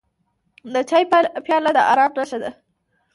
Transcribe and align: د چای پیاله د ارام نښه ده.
د 0.73 0.75
چای 0.89 1.03
پیاله 1.45 1.71
د 1.75 1.79
ارام 1.91 2.11
نښه 2.17 2.37
ده. 2.43 2.51